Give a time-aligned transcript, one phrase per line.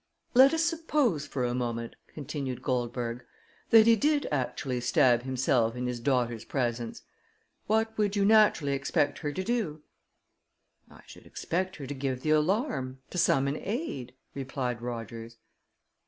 [0.33, 3.23] "Let us suppose for a moment," continued Goldberg,
[3.69, 7.03] "that he did actually stab himself in his daughter's presence;
[7.67, 9.83] what would you naturally expect her to do?"
[10.89, 15.37] "I should expect her to give the alarm to summon aid," replied Rogers.